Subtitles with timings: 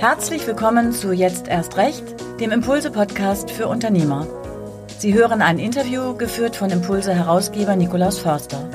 [0.00, 2.02] Herzlich willkommen zu Jetzt erst recht,
[2.40, 4.26] dem Impulse-Podcast für Unternehmer.
[4.96, 8.66] Sie hören ein Interview geführt von Impulse-Herausgeber Nikolaus Förster.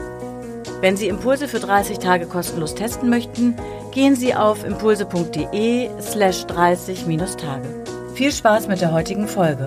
[0.81, 3.55] Wenn Sie Impulse für 30 Tage kostenlos testen möchten,
[3.91, 7.83] gehen Sie auf impulse.de slash 30-Tage.
[8.13, 9.65] Viel Spaß mit der heutigen Folge.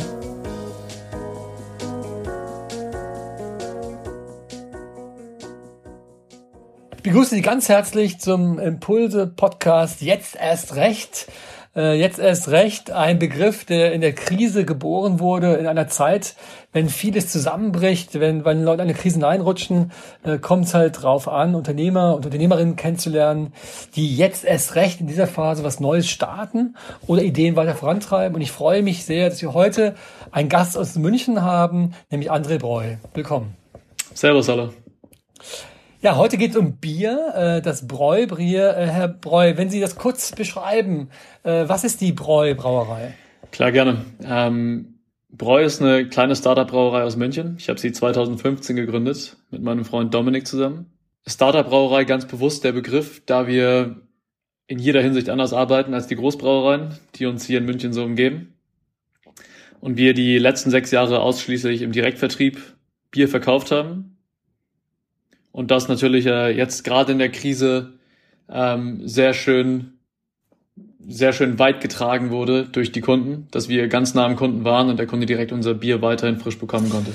[6.99, 11.29] Ich begrüße Sie ganz herzlich zum Impulse-Podcast Jetzt erst recht.
[11.77, 16.35] Äh, jetzt erst recht ein Begriff, der in der Krise geboren wurde, in einer Zeit,
[16.72, 19.93] wenn vieles zusammenbricht, wenn, wenn Leute in eine Krise hineinrutschen,
[20.25, 23.53] äh, kommt es halt drauf an, Unternehmer und Unternehmerinnen kennenzulernen,
[23.94, 26.75] die jetzt erst recht in dieser Phase was Neues starten
[27.07, 28.35] oder Ideen weiter vorantreiben.
[28.35, 29.94] Und ich freue mich sehr, dass wir heute
[30.33, 32.97] einen Gast aus München haben, nämlich André Breu.
[33.14, 33.55] Willkommen.
[34.14, 34.70] Servus alle.
[36.00, 38.77] Ja, heute geht es um Bier, äh, das Bräubier.
[38.77, 41.08] Äh, Herr Breu, wenn Sie das kurz beschreiben,
[41.42, 43.14] äh, was ist die Breu Brauerei?
[43.50, 44.05] Klar, gerne.
[44.22, 47.56] Ähm, Breu ist eine kleine Startup-Brauerei aus München.
[47.58, 50.86] Ich habe sie 2015 gegründet mit meinem Freund Dominik zusammen.
[51.27, 53.96] Startup-Brauerei ganz bewusst der Begriff, da wir
[54.68, 58.55] in jeder Hinsicht anders arbeiten als die Großbrauereien, die uns hier in München so umgeben.
[59.80, 62.60] Und wir die letzten sechs Jahre ausschließlich im Direktvertrieb
[63.10, 64.17] Bier verkauft haben
[65.52, 67.94] und das natürlich äh, jetzt gerade in der Krise
[68.48, 69.98] ähm, sehr schön
[71.10, 74.90] sehr schön weit getragen wurde durch die Kunden, dass wir ganz nah am Kunden waren
[74.90, 77.12] und der Kunde direkt unser Bier weiterhin frisch bekommen konnte.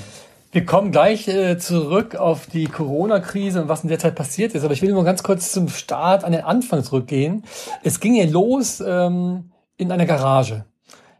[0.50, 4.64] Wir kommen gleich äh, zurück auf die Corona-Krise und was in der Zeit passiert ist.
[4.64, 7.44] Aber ich will nur ganz kurz zum Start an den Anfang zurückgehen.
[7.82, 10.64] Es ging ja los ähm, in einer Garage.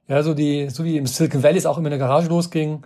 [0.06, 2.82] Ja, so, die, so wie im Silicon Valley es auch immer in der Garage losging,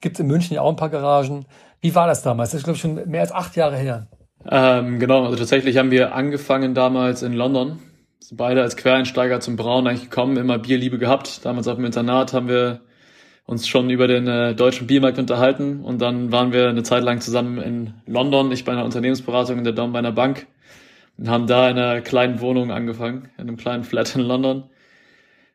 [0.00, 1.46] gibt es in München ja auch ein paar Garagen.
[1.80, 2.50] Wie war das damals?
[2.50, 4.08] Das ist, glaube ich, schon mehr als acht Jahre her.
[4.48, 7.78] Ähm, genau, also tatsächlich haben wir angefangen damals in London.
[8.20, 11.44] Sind beide als Quereinsteiger zum Brauen eigentlich gekommen, immer Bierliebe gehabt.
[11.44, 12.80] Damals auf dem Internat haben wir
[13.46, 17.20] uns schon über den äh, deutschen Biermarkt unterhalten und dann waren wir eine Zeit lang
[17.20, 20.46] zusammen in London, ich bei einer Unternehmensberatung in der Dom bei einer Bank
[21.16, 24.64] und haben da in einer kleinen Wohnung angefangen, in einem kleinen Flat in London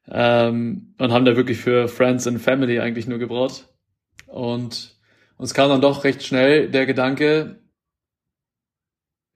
[0.09, 3.67] ähm, und haben da wirklich für Friends and Family eigentlich nur gebraut
[4.27, 4.95] und
[5.41, 7.55] und es kam dann doch recht schnell der Gedanke,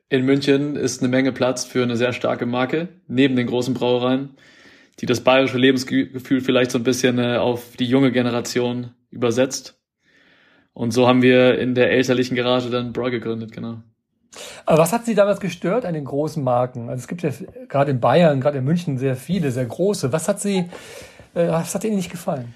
[0.08, 4.38] in München ist eine Menge Platz für eine sehr starke Marke, neben den großen Brauereien,
[5.00, 9.82] die das bayerische Lebensgefühl vielleicht so ein bisschen äh, auf die junge Generation übersetzt.
[10.74, 13.80] Und so haben wir in der elterlichen Garage dann Bräu gegründet, genau.
[14.68, 16.88] Aber was hat Sie damals gestört an den großen Marken?
[16.88, 17.32] Also es gibt ja
[17.68, 20.12] gerade in Bayern, gerade in München sehr viele, sehr große.
[20.12, 20.70] Was hat Sie,
[21.34, 22.54] äh, was hat Ihnen nicht gefallen?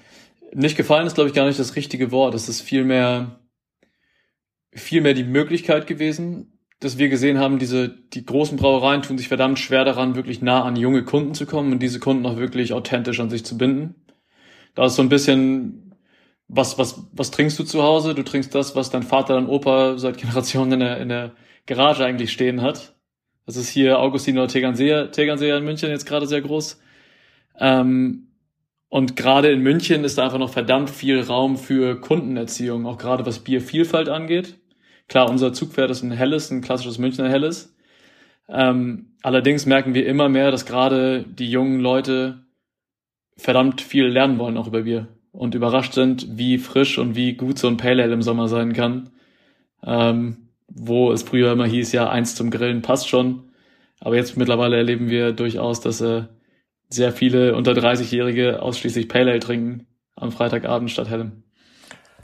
[0.54, 2.34] Nicht gefallen ist, glaube ich, gar nicht das richtige Wort.
[2.36, 3.39] Es ist vielmehr
[4.72, 9.58] vielmehr die Möglichkeit gewesen, dass wir gesehen haben, diese, die großen Brauereien tun sich verdammt
[9.58, 13.20] schwer daran, wirklich nah an junge Kunden zu kommen und diese Kunden auch wirklich authentisch
[13.20, 13.94] an sich zu binden.
[14.74, 15.94] Da ist so ein bisschen,
[16.48, 18.14] was, was, was trinkst du zu Hause?
[18.14, 21.32] Du trinkst das, was dein Vater, dein Opa seit Generationen in der, in der
[21.66, 22.94] Garage eigentlich stehen hat.
[23.46, 26.80] Das ist hier Augustiner Tegernseer, Tegernseer in München jetzt gerade sehr groß.
[27.58, 28.28] Ähm,
[28.88, 33.26] und gerade in München ist da einfach noch verdammt viel Raum für Kundenerziehung, auch gerade
[33.26, 34.59] was Biervielfalt angeht.
[35.10, 37.74] Klar, unser Zugpferd ist ein helles, ein klassisches Münchner helles.
[38.48, 42.44] Ähm, allerdings merken wir immer mehr, dass gerade die jungen Leute
[43.36, 47.58] verdammt viel lernen wollen auch über Bier und überrascht sind, wie frisch und wie gut
[47.58, 49.10] so ein Pale Ale im Sommer sein kann.
[49.84, 53.50] Ähm, wo es früher immer hieß, ja, eins zum Grillen passt schon.
[53.98, 56.22] Aber jetzt mittlerweile erleben wir durchaus, dass äh,
[56.88, 61.42] sehr viele unter 30-Jährige ausschließlich Pale Ale trinken am Freitagabend statt hellem.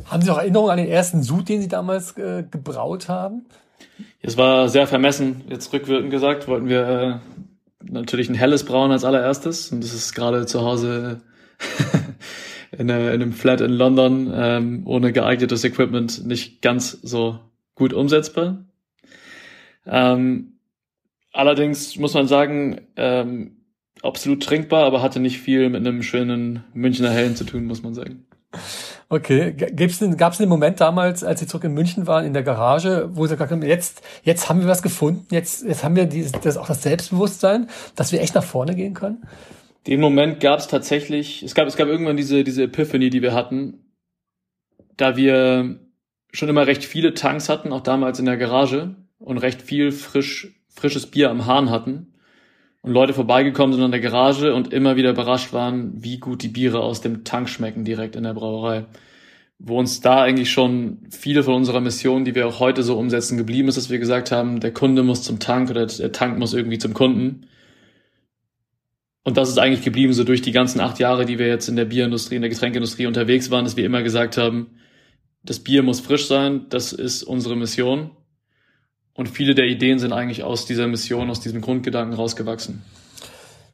[0.09, 3.47] Haben Sie auch Erinnerungen an den ersten Sud, den Sie damals äh, gebraut haben?
[4.23, 7.19] Es war sehr vermessen, jetzt rückwirkend gesagt, wollten wir äh,
[7.91, 11.21] natürlich ein helles brauen als allererstes und das ist gerade zu Hause
[12.73, 17.39] in, in, einem Flat in London ähm, ohne geeignetes Equipment nicht ganz so
[17.75, 18.65] gut umsetzbar.
[19.87, 20.59] Ähm,
[21.33, 23.57] allerdings muss man sagen, ähm,
[24.03, 27.95] absolut trinkbar, aber hatte nicht viel mit einem schönen Münchner Hellen zu tun, muss man
[27.95, 28.27] sagen.
[29.09, 32.43] Okay, gibt's denn, gab's einen Moment damals, als Sie zurück in München waren, in der
[32.43, 36.07] Garage, wo Sie gesagt haben, jetzt, jetzt haben wir was gefunden, jetzt, jetzt haben wir
[36.07, 39.25] dieses, das, auch das Selbstbewusstsein, dass wir echt nach vorne gehen können?
[39.87, 43.33] Den Moment gab es tatsächlich, es gab, es gab irgendwann diese, diese Epiphany, die wir
[43.33, 43.93] hatten,
[44.97, 45.79] da wir
[46.33, 50.61] schon immer recht viele Tanks hatten, auch damals in der Garage und recht viel frisch,
[50.69, 52.13] frisches Bier am Hahn hatten
[52.87, 56.49] und Leute vorbeigekommen sind an der Garage und immer wieder überrascht waren, wie gut die
[56.49, 58.85] Biere aus dem Tank schmecken direkt in der Brauerei.
[59.59, 63.39] Wo uns da eigentlich schon viele von unserer Mission, die wir auch heute so umsetzen,
[63.39, 66.55] geblieben ist, dass wir gesagt haben, der Kunde muss zum Tank oder der Tank muss
[66.55, 67.49] irgendwie zum Kunden.
[69.25, 71.75] Und das ist eigentlich geblieben, so durch die ganzen acht Jahre, die wir jetzt in
[71.75, 74.77] der Bierindustrie, in der Getränkeindustrie unterwegs waren, dass wir immer gesagt haben,
[75.43, 78.13] das Bier muss frisch sein, das ist unsere Mission.
[79.17, 82.83] Und viele der Ideen sind eigentlich aus dieser Mission, aus diesem Grundgedanken rausgewachsen.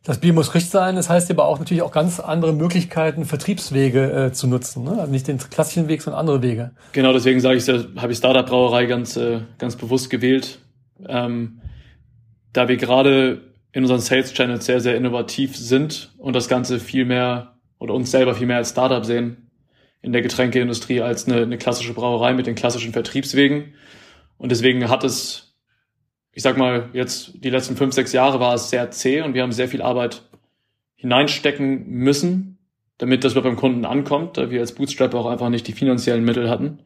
[0.04, 4.10] Das Bier muss frisch sein, das heißt aber auch natürlich auch ganz andere Möglichkeiten, Vertriebswege
[4.10, 4.82] äh, zu nutzen.
[4.82, 4.98] Ne?
[4.98, 6.72] Also nicht den klassischen Weg, sondern andere Wege.
[6.92, 10.58] Genau, deswegen sage ich, habe ich Startup Brauerei ganz, äh, ganz bewusst gewählt.
[11.06, 11.60] Ähm,
[12.52, 17.04] da wir gerade in unseren Sales Channels sehr, sehr innovativ sind und das Ganze viel
[17.04, 19.50] mehr oder uns selber viel mehr als Startup sehen
[20.02, 23.74] in der Getränkeindustrie als eine, eine klassische Brauerei mit den klassischen Vertriebswegen.
[24.42, 25.54] Und deswegen hat es,
[26.32, 29.42] ich sag mal, jetzt die letzten fünf, sechs Jahre war es sehr zäh und wir
[29.42, 30.22] haben sehr viel Arbeit
[30.96, 32.58] hineinstecken müssen,
[32.98, 36.50] damit das beim Kunden ankommt, da wir als Bootstrap auch einfach nicht die finanziellen Mittel
[36.50, 36.80] hatten.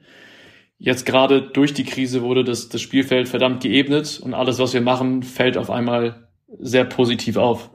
[0.76, 4.82] Jetzt gerade durch die Krise wurde das, das Spielfeld verdammt geebnet und alles, was wir
[4.82, 7.70] machen, fällt auf einmal sehr positiv auf.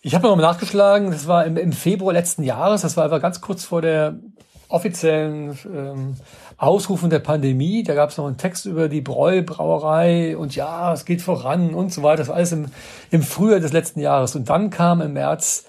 [0.00, 3.40] Ich habe nochmal nachgeschlagen, das war im, im, Februar letzten Jahres, das war einfach ganz
[3.40, 4.20] kurz vor der
[4.68, 6.16] offiziellen ähm,
[6.62, 7.82] Ausrufung der Pandemie.
[7.82, 11.92] Da gab es noch einen Text über die Bräu-Brauerei und ja, es geht voran und
[11.92, 12.18] so weiter.
[12.18, 12.66] Das war alles im,
[13.10, 14.36] im Frühjahr des letzten Jahres.
[14.36, 15.66] Und dann kam im März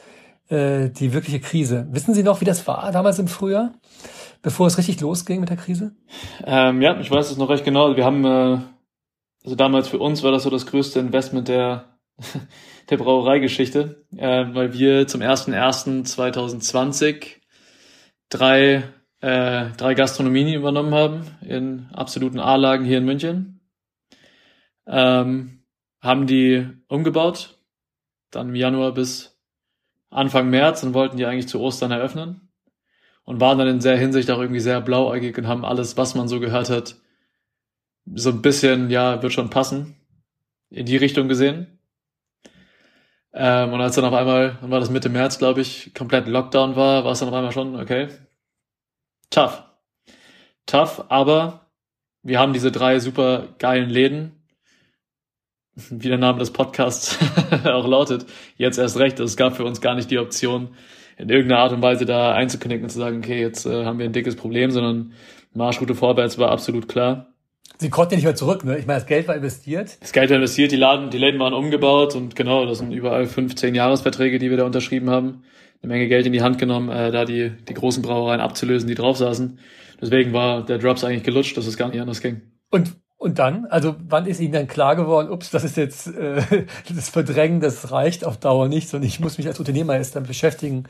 [0.50, 1.88] äh, die wirkliche Krise.
[1.92, 3.74] Wissen Sie noch, wie das war damals im Frühjahr,
[4.42, 5.96] bevor es richtig losging mit der Krise?
[6.46, 7.96] Ähm, ja, ich weiß es noch recht genau.
[7.96, 8.58] Wir haben äh
[9.44, 12.00] also damals für uns war das so das größte Investment der,
[12.90, 17.42] der Brauereigeschichte, äh, weil wir zum 01.01.2020
[18.30, 18.84] drei,
[19.24, 23.62] äh, drei Gastronomien übernommen haben in absoluten A-Lagen hier in München.
[24.86, 25.64] Ähm,
[26.02, 27.58] haben die umgebaut,
[28.32, 29.40] dann im Januar bis
[30.10, 32.50] Anfang März und wollten die eigentlich zu Ostern eröffnen
[33.24, 36.28] und waren dann in sehr Hinsicht auch irgendwie sehr blauäugig und haben alles, was man
[36.28, 36.98] so gehört hat,
[38.14, 39.96] so ein bisschen, ja, wird schon passen,
[40.70, 41.80] in die Richtung gesehen.
[43.32, 46.76] Ähm, und als dann auf einmal, dann war das Mitte März, glaube ich, komplett Lockdown
[46.76, 48.10] war, war es dann auf einmal schon, okay,
[49.34, 49.64] tough.
[50.66, 51.68] Tough, aber
[52.22, 54.44] wir haben diese drei super geilen Läden,
[55.76, 57.18] wie der Name des Podcasts
[57.66, 58.26] auch lautet,
[58.58, 59.20] jetzt erst recht.
[59.20, 60.76] Es gab für uns gar nicht die Option,
[61.18, 64.06] in irgendeiner Art und Weise da einzuknicken und zu sagen, okay, jetzt äh, haben wir
[64.06, 65.14] ein dickes Problem, sondern
[65.54, 67.28] Marschroute vorwärts war absolut klar.
[67.78, 68.78] Sie konnten ja nicht mehr zurück, ne?
[68.78, 69.98] Ich meine, das Geld war investiert.
[70.02, 73.26] Das Geld war investiert, die Laden, die Läden waren umgebaut und genau, das sind überall
[73.26, 75.44] 15 Jahresverträge, die wir da unterschrieben haben.
[75.84, 78.96] Eine Menge Geld in die Hand genommen, äh, da die, die großen Brauereien abzulösen, die
[78.96, 79.60] drauf saßen.
[80.02, 82.42] Deswegen war der Drops eigentlich gelutscht, dass es gar nicht anders ging.
[82.72, 86.42] Und und dann, also wann ist Ihnen dann klar geworden, ups, das ist jetzt äh,
[86.94, 90.28] das Verdrängen, das reicht auf Dauer nicht, sondern ich muss mich als Unternehmer jetzt damit
[90.28, 90.84] beschäftigen,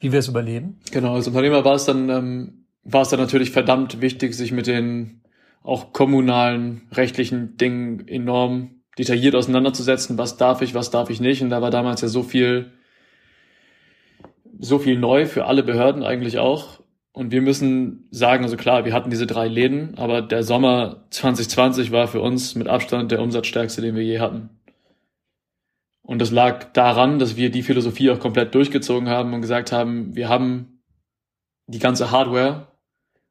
[0.00, 0.80] wie wir es überleben?
[0.90, 4.66] Genau, als Unternehmer war es dann, ähm, war es dann natürlich verdammt wichtig, sich mit
[4.66, 5.20] den
[5.62, 11.40] auch kommunalen, rechtlichen Dingen enorm detailliert auseinanderzusetzen, was darf ich, was darf ich nicht.
[11.40, 12.72] Und da war damals ja so viel,
[14.58, 16.80] so viel neu für alle Behörden eigentlich auch.
[17.12, 21.90] Und wir müssen sagen, also klar, wir hatten diese drei Läden, aber der Sommer 2020
[21.90, 24.50] war für uns mit Abstand der umsatzstärkste, den wir je hatten.
[26.02, 30.14] Und das lag daran, dass wir die Philosophie auch komplett durchgezogen haben und gesagt haben,
[30.14, 30.82] wir haben
[31.66, 32.68] die ganze Hardware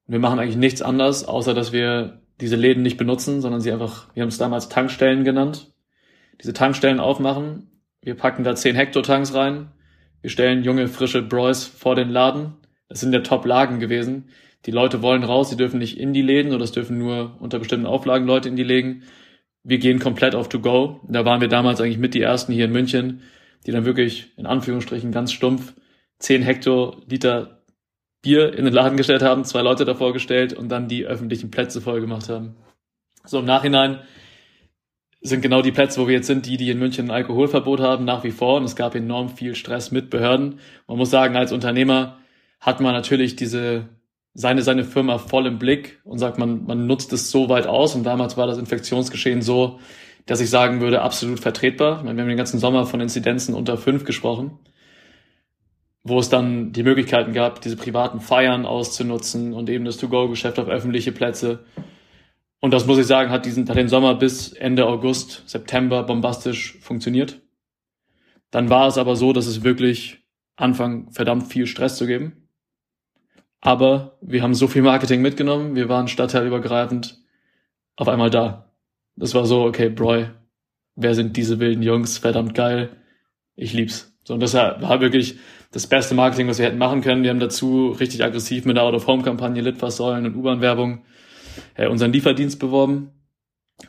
[0.07, 3.71] und wir machen eigentlich nichts anders, außer dass wir diese Läden nicht benutzen, sondern sie
[3.71, 5.71] einfach, wir haben es damals Tankstellen genannt,
[6.41, 7.69] diese Tankstellen aufmachen.
[8.01, 9.71] Wir packen da 10 Hektotanks rein.
[10.25, 12.55] Wir stellen junge, frische Bräus vor den Laden.
[12.89, 14.29] Das sind ja Top-Lagen gewesen.
[14.65, 17.59] Die Leute wollen raus, sie dürfen nicht in die Läden oder es dürfen nur unter
[17.59, 19.03] bestimmten Auflagen Leute in die Läden.
[19.61, 20.99] Wir gehen komplett auf To-Go.
[21.07, 23.21] Da waren wir damals eigentlich mit die ersten hier in München,
[23.67, 25.75] die dann wirklich in Anführungsstrichen ganz stumpf
[26.17, 27.61] 10 Hektoliter
[28.23, 31.81] Bier in den Laden gestellt haben, zwei Leute davor gestellt und dann die öffentlichen Plätze
[31.81, 32.55] voll gemacht haben.
[33.25, 33.99] So im Nachhinein
[35.27, 38.05] sind genau die Plätze, wo wir jetzt sind, die, die in München ein Alkoholverbot haben,
[38.05, 38.57] nach wie vor.
[38.57, 40.59] Und es gab enorm viel Stress mit Behörden.
[40.87, 42.17] Man muss sagen, als Unternehmer
[42.59, 43.89] hat man natürlich diese,
[44.33, 47.95] seine, seine Firma voll im Blick und sagt, man, man nutzt es so weit aus.
[47.95, 49.79] Und damals war das Infektionsgeschehen so,
[50.25, 52.03] dass ich sagen würde, absolut vertretbar.
[52.03, 54.59] wir haben den ganzen Sommer von Inzidenzen unter fünf gesprochen
[56.07, 60.67] wo es dann die Möglichkeiten gab, diese privaten Feiern auszunutzen und eben das To-Go-Geschäft auf
[60.67, 61.65] öffentliche Plätze.
[62.65, 66.75] Und das muss ich sagen, hat diesen, hat den Sommer bis Ende August, September bombastisch
[66.79, 67.39] funktioniert.
[68.49, 72.49] Dann war es aber so, dass es wirklich anfang verdammt viel Stress zu geben.
[73.61, 77.19] Aber wir haben so viel Marketing mitgenommen, wir waren stadtteilübergreifend
[77.97, 78.73] auf einmal da.
[79.15, 80.25] Das war so, okay, Broy,
[80.95, 82.17] wer sind diese wilden Jungs?
[82.17, 82.89] Verdammt geil.
[83.55, 84.11] Ich lieb's.
[84.23, 85.37] So, und das war wirklich
[85.69, 87.21] das beste Marketing, was wir hätten machen können.
[87.21, 91.05] Wir haben dazu richtig aggressiv mit der Out-of-Home-Kampagne, Litfaßsäulen und U-Bahn-Werbung
[91.75, 93.11] äh, unseren Lieferdienst beworben,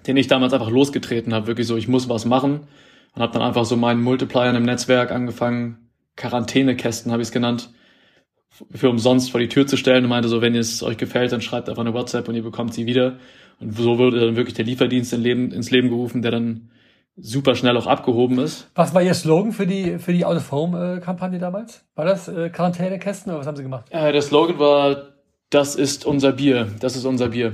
[0.06, 1.46] den ich damals einfach losgetreten habe.
[1.46, 2.66] Wirklich so, ich muss was machen.
[3.14, 7.70] und habe dann einfach so meinen Multiplier im Netzwerk angefangen, Quarantänekästen habe ich es genannt,
[8.70, 11.42] für umsonst vor die Tür zu stellen und meinte so, wenn es euch gefällt, dann
[11.42, 13.18] schreibt einfach eine WhatsApp und ihr bekommt sie wieder.
[13.61, 16.70] Und so wurde dann wirklich der Lieferdienst in Leben, ins Leben gerufen, der dann
[17.16, 18.70] super schnell auch abgehoben ist.
[18.75, 21.85] Was war Ihr Slogan für die, für die Out-of-Home-Kampagne damals?
[21.94, 23.87] War das äh, Quarantänekästen oder was haben Sie gemacht?
[23.90, 25.15] Äh, der Slogan war,
[25.50, 27.52] das ist unser Bier, das ist unser Bier,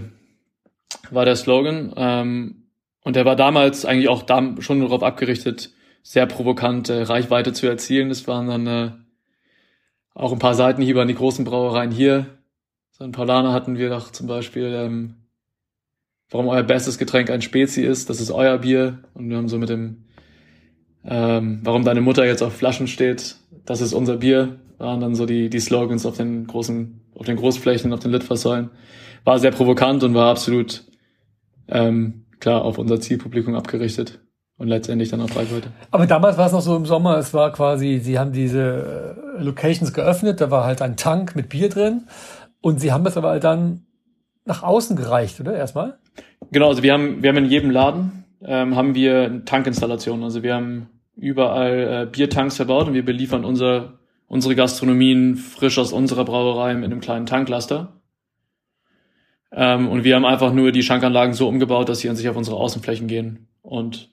[1.10, 1.92] war der Slogan.
[1.96, 2.62] Ähm,
[3.04, 4.24] und der war damals eigentlich auch
[4.60, 5.72] schon darauf abgerichtet,
[6.02, 8.08] sehr provokante Reichweite zu erzielen.
[8.08, 8.90] Das waren dann äh,
[10.14, 12.26] auch ein paar Seitenhiebe an die großen Brauereien hier.
[12.92, 15.14] So ein Paulaner hatten wir doch zum Beispiel, ähm,
[16.30, 19.00] warum euer bestes Getränk ein Spezi ist, das ist euer Bier.
[19.14, 20.04] Und wir haben so mit dem,
[21.04, 25.26] ähm, warum deine Mutter jetzt auf Flaschen steht, das ist unser Bier, waren dann so
[25.26, 28.70] die, die Slogans auf den großen, auf den Großflächen, auf den Litfaßsäulen.
[29.24, 30.84] War sehr provokant und war absolut,
[31.68, 34.20] ähm, klar, auf unser Zielpublikum abgerichtet
[34.58, 35.68] und letztendlich dann auf Reichweite.
[35.90, 39.42] Aber damals war es noch so im Sommer, es war quasi, sie haben diese äh,
[39.42, 42.02] Locations geöffnet, da war halt ein Tank mit Bier drin
[42.60, 43.86] und sie haben das aber halt dann
[44.44, 45.54] nach außen gereicht, oder?
[45.54, 45.98] Erstmal?
[46.50, 50.24] Genau, also wir haben, wir haben in jedem Laden ähm, haben wir Tankinstallationen.
[50.24, 53.98] Also wir haben überall äh, Biertanks verbaut und wir beliefern unser,
[54.32, 58.00] unsere Gastronomien frisch aus unserer Brauerei mit einem kleinen Tanklaster.
[59.52, 62.36] Ähm, und wir haben einfach nur die Schankanlagen so umgebaut, dass sie an sich auf
[62.36, 63.48] unsere Außenflächen gehen.
[63.60, 64.10] Und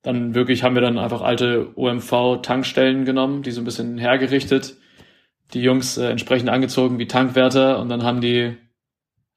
[0.00, 4.78] dann wirklich haben wir dann einfach alte OMV-Tankstellen genommen, die so ein bisschen hergerichtet,
[5.52, 8.56] die Jungs äh, entsprechend angezogen wie Tankwärter und dann haben die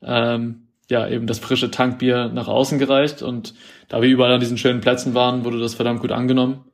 [0.02, 3.54] ähm, ja eben das frische Tankbier nach außen gereicht und
[3.90, 6.71] da wir überall an diesen schönen Plätzen waren, wurde das verdammt gut angenommen.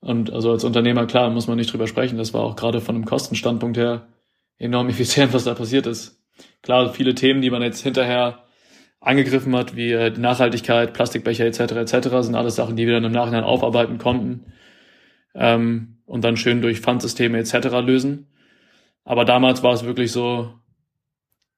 [0.00, 2.18] Und also als Unternehmer, klar, muss man nicht drüber sprechen.
[2.18, 4.08] Das war auch gerade von einem Kostenstandpunkt her
[4.58, 6.20] enorm effizient, was da passiert ist.
[6.62, 8.44] Klar, viele Themen, die man jetzt hinterher
[9.00, 11.60] angegriffen hat, wie äh, die Nachhaltigkeit, Plastikbecher etc.
[11.72, 12.08] etc.
[12.20, 14.52] sind alles Sachen, die wir dann im Nachhinein aufarbeiten konnten
[15.34, 17.68] ähm, und dann schön durch Pfandsysteme etc.
[17.82, 18.26] lösen.
[19.04, 20.52] Aber damals war es wirklich so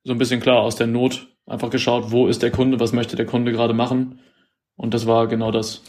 [0.04, 3.16] so ein bisschen klar aus der Not einfach geschaut, wo ist der Kunde, was möchte
[3.16, 4.20] der Kunde gerade machen
[4.76, 5.82] und das war genau das.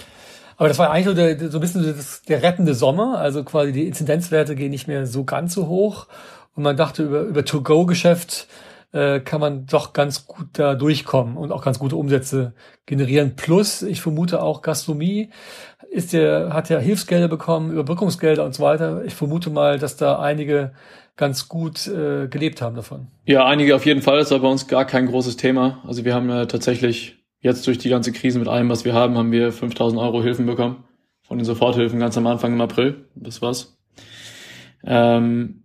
[0.57, 3.71] Aber das war eigentlich so, der, so ein bisschen das, der rettende Sommer, also quasi
[3.71, 6.07] die Inzidenzwerte gehen nicht mehr so ganz so hoch
[6.55, 8.47] und man dachte über über To-Go-Geschäft
[8.91, 12.53] äh, kann man doch ganz gut da durchkommen und auch ganz gute Umsätze
[12.85, 13.35] generieren.
[13.35, 15.29] Plus, ich vermute auch Gastronomie
[15.93, 19.03] ist ja, hat ja Hilfsgelder bekommen, Überbrückungsgelder und so weiter.
[19.05, 20.73] Ich vermute mal, dass da einige
[21.15, 23.07] ganz gut äh, gelebt haben davon.
[23.25, 24.17] Ja, einige auf jeden Fall.
[24.17, 25.83] Das war bei uns gar kein großes Thema.
[25.85, 29.17] Also wir haben äh, tatsächlich jetzt durch die ganze Krise mit allem, was wir haben,
[29.17, 30.83] haben wir 5000 Euro Hilfen bekommen.
[31.21, 33.05] Von den Soforthilfen ganz am Anfang im April.
[33.15, 33.77] Das war's.
[34.83, 35.63] Ähm,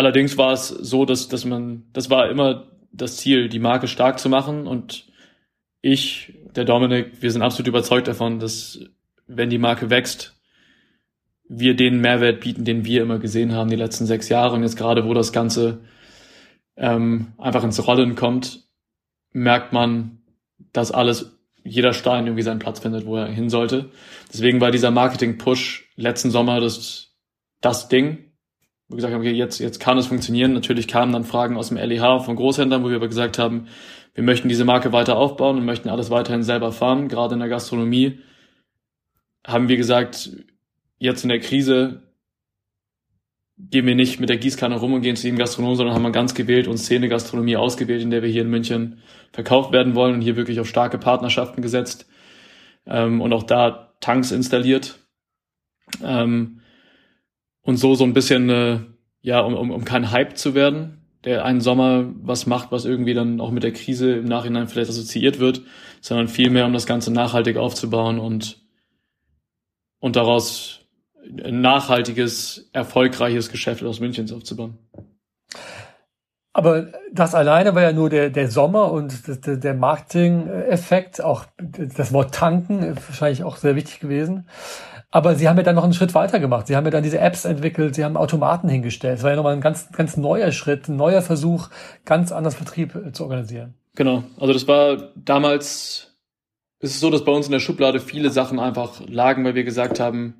[0.00, 4.18] Allerdings war es so, dass, dass man, das war immer das Ziel, die Marke stark
[4.18, 5.06] zu machen und
[5.82, 8.80] ich, der Dominik, wir sind absolut überzeugt davon, dass
[9.26, 10.40] wenn die Marke wächst,
[11.48, 14.78] wir den Mehrwert bieten, den wir immer gesehen haben die letzten sechs Jahre und jetzt
[14.78, 15.80] gerade, wo das Ganze
[16.76, 18.68] ähm, einfach ins Rollen kommt,
[19.32, 20.19] merkt man,
[20.72, 23.90] dass alles, jeder Stein irgendwie seinen Platz findet, wo er hin sollte.
[24.32, 27.14] Deswegen war dieser Marketing-Push letzten Sommer das,
[27.60, 28.30] das Ding
[28.90, 30.52] wir gesagt haben, okay, jetzt, jetzt kann es funktionieren.
[30.52, 33.68] Natürlich kamen dann Fragen aus dem LEH von Großhändlern, wo wir aber gesagt haben,
[34.14, 37.06] wir möchten diese Marke weiter aufbauen und möchten alles weiterhin selber fahren.
[37.06, 38.18] Gerade in der Gastronomie
[39.46, 40.30] haben wir gesagt,
[40.98, 42.02] jetzt in der Krise
[43.68, 46.12] gehen wir nicht mit der Gießkanne rum und gehen zu jedem Gastronom, sondern haben wir
[46.12, 48.98] ganz gewählt und Szene-Gastronomie ausgewählt, in der wir hier in München
[49.32, 52.06] verkauft werden wollen und hier wirklich auf starke Partnerschaften gesetzt
[52.86, 54.98] ähm, und auch da Tanks installiert.
[56.02, 56.60] Ähm,
[57.62, 58.78] und so so ein bisschen, äh,
[59.20, 63.14] ja, um, um, um kein Hype zu werden, der einen Sommer was macht, was irgendwie
[63.14, 65.62] dann auch mit der Krise im Nachhinein vielleicht assoziiert wird,
[66.00, 68.62] sondern vielmehr um das Ganze nachhaltig aufzubauen und,
[69.98, 70.79] und daraus
[71.44, 74.78] ein nachhaltiges, erfolgreiches Geschäft aus Münchens aufzubauen.
[76.52, 82.12] Aber das alleine war ja nur der, der Sommer und der, der Marketing-Effekt, auch das
[82.12, 84.48] Wort tanken, wahrscheinlich auch sehr wichtig gewesen.
[85.12, 86.66] Aber sie haben ja dann noch einen Schritt weiter gemacht.
[86.66, 89.18] Sie haben ja dann diese Apps entwickelt, sie haben Automaten hingestellt.
[89.18, 91.68] Es war ja nochmal ein ganz, ganz neuer Schritt, ein neuer Versuch,
[92.04, 93.74] ganz anders Vertrieb äh, zu organisieren.
[93.96, 94.22] Genau.
[94.38, 96.16] Also das war damals,
[96.78, 99.64] ist es so, dass bei uns in der Schublade viele Sachen einfach lagen, weil wir
[99.64, 100.39] gesagt haben,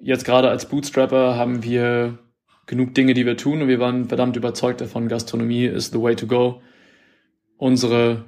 [0.00, 2.18] jetzt gerade als Bootstrapper haben wir
[2.66, 6.14] genug Dinge, die wir tun und wir waren verdammt überzeugt davon, Gastronomie ist the way
[6.14, 6.62] to go.
[7.56, 8.24] Unsere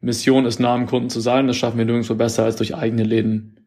[0.00, 1.46] Mission ist nah am Kunden zu sein.
[1.46, 3.66] Das schaffen wir nirgendwo besser als durch eigene Läden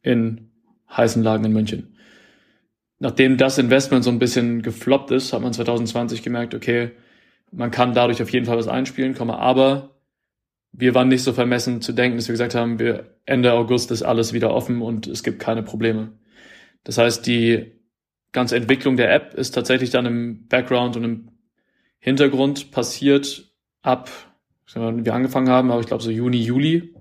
[0.00, 0.50] in
[0.90, 1.96] heißen Lagen in München.
[2.98, 6.92] Nachdem das Investment so ein bisschen gefloppt ist, hat man 2020 gemerkt, okay,
[7.50, 9.90] man kann dadurch auf jeden Fall was einspielen, aber
[10.70, 14.02] wir waren nicht so vermessen zu denken, dass wir gesagt haben, wir Ende August ist
[14.02, 16.12] alles wieder offen und es gibt keine Probleme.
[16.84, 17.72] Das heißt, die
[18.32, 21.28] ganze Entwicklung der App ist tatsächlich dann im Background und im
[21.98, 24.10] Hintergrund passiert ab,
[24.74, 26.94] wie wir angefangen haben, aber ich glaube so Juni, Juli.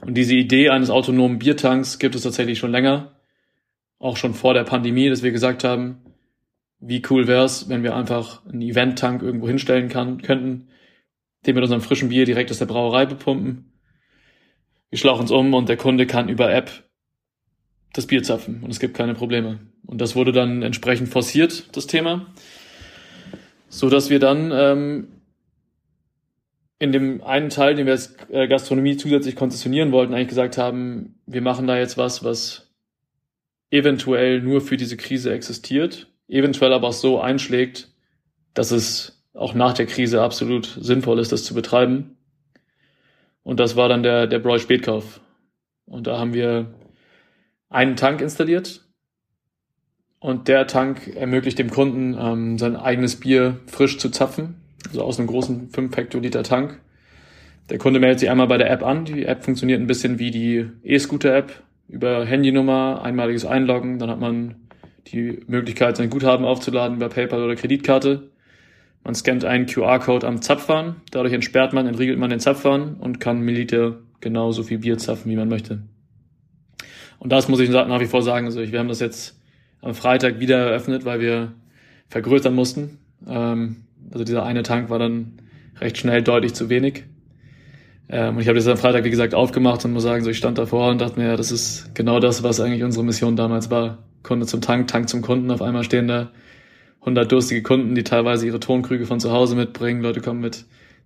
[0.00, 3.16] Und diese Idee eines autonomen Biertanks gibt es tatsächlich schon länger,
[3.98, 6.02] auch schon vor der Pandemie, dass wir gesagt haben,
[6.80, 10.68] wie cool wäre es, wenn wir einfach einen Event-Tank irgendwo hinstellen kann, könnten,
[11.46, 13.72] den mit unserem frischen Bier direkt aus der Brauerei bepumpen.
[14.90, 16.70] Wir schlauchen uns um und der Kunde kann über App
[17.92, 19.58] das Bier zapfen und es gibt keine Probleme.
[19.86, 22.26] Und das wurde dann entsprechend forciert, das Thema,
[23.68, 25.08] so dass wir dann ähm,
[26.78, 31.14] in dem einen Teil, den wir als äh, Gastronomie zusätzlich konzessionieren wollten, eigentlich gesagt haben,
[31.26, 32.70] wir machen da jetzt was, was
[33.70, 37.88] eventuell nur für diese Krise existiert, eventuell aber auch so einschlägt,
[38.54, 42.16] dass es auch nach der Krise absolut sinnvoll ist, das zu betreiben.
[43.42, 45.20] Und das war dann der, der Bräu Spätkauf.
[45.86, 46.74] Und da haben wir
[47.72, 48.84] einen Tank installiert.
[50.20, 54.54] Und der Tank ermöglicht dem Kunden, ähm, sein eigenes Bier frisch zu zapfen.
[54.86, 56.80] Also aus einem großen 5 Hektoliter Tank.
[57.70, 59.04] Der Kunde meldet sich einmal bei der App an.
[59.04, 61.62] Die App funktioniert ein bisschen wie die E-Scooter-App.
[61.88, 63.98] Über Handynummer, einmaliges Einloggen.
[63.98, 64.56] Dann hat man
[65.08, 68.30] die Möglichkeit, sein Guthaben aufzuladen über PayPal oder Kreditkarte.
[69.04, 73.40] Man scannt einen QR-Code am Zapfhahn, dadurch entsperrt man, entriegelt man den Zapfhahn und kann
[73.40, 75.82] Milliliter genauso viel Bier zapfen, wie man möchte.
[77.22, 78.46] Und das muss ich nach wie vor sagen.
[78.46, 79.38] Also wir haben das jetzt
[79.80, 81.52] am Freitag wieder eröffnet, weil wir
[82.08, 82.98] vergrößern mussten.
[83.28, 83.76] Ähm,
[84.10, 85.34] also dieser eine Tank war dann
[85.80, 87.04] recht schnell deutlich zu wenig.
[88.08, 90.36] Ähm, und ich habe das am Freitag, wie gesagt, aufgemacht und muss sagen, so ich
[90.36, 93.70] stand davor und dachte mir, ja, das ist genau das, was eigentlich unsere Mission damals
[93.70, 93.98] war.
[94.24, 95.52] Kunde zum Tank, Tank zum Kunden.
[95.52, 96.32] Auf einmal stehen da
[97.02, 100.02] 100 durstige Kunden, die teilweise ihre Tonkrüge von zu Hause mitbringen.
[100.02, 100.64] Leute kommen mit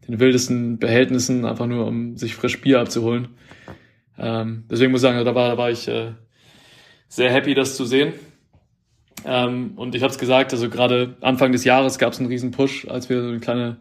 [0.09, 3.29] den wildesten Behältnissen, einfach nur um sich frisch Bier abzuholen.
[4.19, 6.13] Ähm, deswegen muss ich sagen, da war, da war ich äh,
[7.09, 8.13] sehr happy, das zu sehen.
[9.25, 12.51] Ähm, und ich habe es gesagt, also gerade Anfang des Jahres gab es einen riesen
[12.51, 13.79] Push, als wir so eine kleine,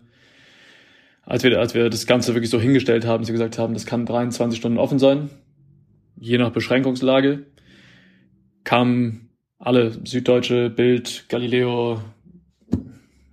[1.24, 4.06] als wir, als wir das Ganze wirklich so hingestellt haben, wir gesagt haben, das kann
[4.06, 5.30] 23 Stunden offen sein,
[6.15, 7.45] je nach Beschränkungslage,
[8.63, 12.02] kam alle Süddeutsche, Bild, Galileo,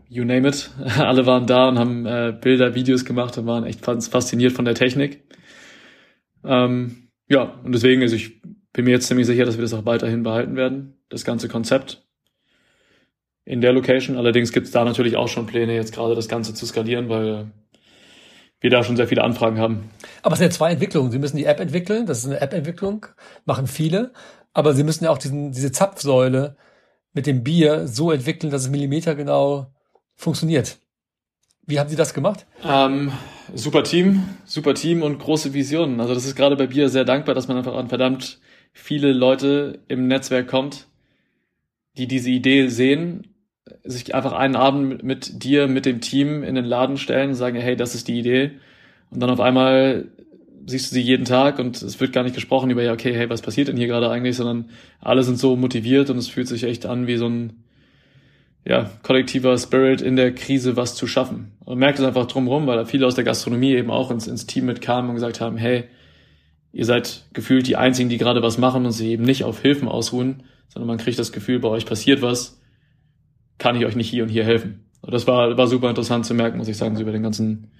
[0.08, 3.80] you name it, alle waren da und haben äh, Bilder, Videos gemacht und waren echt
[3.84, 5.22] fasziniert von der Technik.
[6.44, 9.84] Ähm, ja, und deswegen, also ich bin mir jetzt ziemlich sicher, dass wir das auch
[9.84, 12.06] weiterhin behalten werden, das ganze Konzept
[13.44, 14.16] in der Location.
[14.16, 17.50] Allerdings gibt es da natürlich auch schon Pläne, jetzt gerade das Ganze zu skalieren, weil
[18.60, 19.90] wir da schon sehr viele Anfragen haben.
[20.22, 21.10] Aber es sind ja zwei Entwicklungen.
[21.10, 23.06] Sie müssen die App entwickeln, das ist eine App-Entwicklung,
[23.44, 24.12] machen viele.
[24.52, 26.56] Aber sie müssen ja auch diesen, diese Zapfsäule
[27.12, 29.72] mit dem Bier so entwickeln, dass es millimetergenau
[30.14, 30.78] funktioniert.
[31.64, 32.46] Wie haben Sie das gemacht?
[32.64, 33.12] Ähm,
[33.54, 36.00] super Team, super Team und große Visionen.
[36.00, 38.40] Also das ist gerade bei Bier sehr dankbar, dass man einfach an verdammt
[38.72, 40.88] viele Leute im Netzwerk kommt,
[41.96, 43.28] die diese Idee sehen,
[43.84, 47.56] sich einfach einen Abend mit dir, mit dem Team in den Laden stellen und sagen,
[47.56, 48.52] hey, das ist die Idee.
[49.10, 50.08] Und dann auf einmal
[50.66, 53.28] siehst du sie jeden Tag und es wird gar nicht gesprochen über, ja, okay, hey,
[53.28, 54.70] was passiert denn hier gerade eigentlich, sondern
[55.00, 57.64] alle sind so motiviert und es fühlt sich echt an wie so ein,
[58.64, 61.52] ja, kollektiver Spirit in der Krise was zu schaffen.
[61.60, 64.26] Und man merkt es einfach drumherum, weil da viele aus der Gastronomie eben auch ins,
[64.26, 65.84] ins Team mitkamen und gesagt haben, hey,
[66.72, 69.88] ihr seid gefühlt die Einzigen, die gerade was machen und sie eben nicht auf Hilfen
[69.88, 72.60] ausruhen, sondern man kriegt das Gefühl, bei euch passiert was,
[73.58, 74.86] kann ich euch nicht hier und hier helfen.
[75.02, 77.70] Und das war, war super interessant zu merken, muss ich sagen, so über den ganzen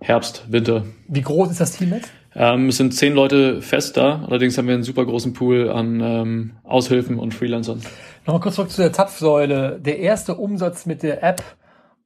[0.00, 0.86] Herbst, Winter.
[1.06, 2.10] Wie groß ist das Team jetzt?
[2.34, 4.24] Ähm, es sind zehn Leute fest da.
[4.26, 7.82] Allerdings haben wir einen super großen Pool an ähm, Aushilfen und Freelancern.
[8.28, 9.80] Nochmal kurz zurück zu der Zapfsäule.
[9.80, 11.42] Der erste Umsatz mit der App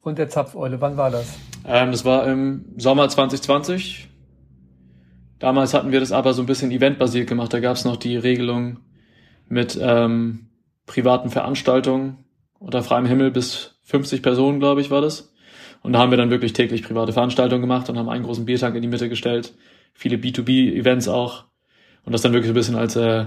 [0.03, 1.37] und der Zapfeule, wann war das?
[1.67, 4.09] Ähm, das war im Sommer 2020.
[5.41, 7.53] Damals hatten wir das aber so ein bisschen eventbasiert gemacht.
[7.53, 8.79] Da gab es noch die Regelung
[9.49, 10.47] mit ähm,
[10.87, 12.19] privaten Veranstaltungen
[12.61, 15.35] unter freiem Himmel bis 50 Personen, glaube ich, war das.
[15.83, 18.77] Und da haben wir dann wirklich täglich private Veranstaltungen gemacht und haben einen großen Biertank
[18.77, 19.55] in die Mitte gestellt,
[19.93, 21.47] viele B2B-Events auch
[22.05, 23.27] und das dann wirklich so ein bisschen als äh,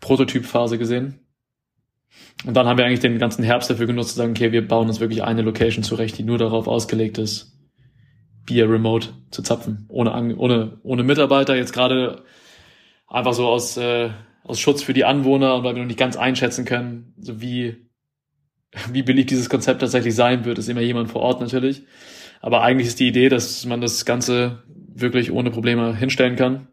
[0.00, 1.20] Prototypphase gesehen.
[2.44, 4.88] Und dann haben wir eigentlich den ganzen Herbst dafür genutzt, zu sagen, okay, wir bauen
[4.88, 7.58] uns wirklich eine Location zurecht, die nur darauf ausgelegt ist,
[8.46, 12.22] Bier remote zu zapfen, ohne, ohne, ohne Mitarbeiter, jetzt gerade
[13.06, 14.10] einfach so aus, äh,
[14.44, 17.88] aus Schutz für die Anwohner und weil wir noch nicht ganz einschätzen können, so wie
[18.92, 21.82] wie beliebt dieses Konzept tatsächlich sein wird, ist immer jemand vor Ort natürlich.
[22.40, 26.68] Aber eigentlich ist die Idee, dass man das Ganze wirklich ohne Probleme hinstellen kann.